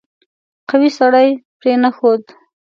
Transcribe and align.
قوي 0.69 0.89
سړی 0.97 1.27
پرې 1.59 1.73
نه 1.83 1.89
ښود. 1.95 2.23